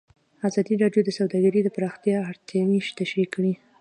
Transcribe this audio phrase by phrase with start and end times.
[0.47, 3.53] ازادي راډیو د سوداګري د پراختیا اړتیاوې تشریح کړي.